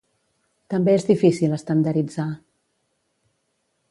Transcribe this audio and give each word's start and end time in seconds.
També 0.73 0.95
és 0.99 1.05
difícil 1.09 1.53
estandarditzar. 1.59 2.27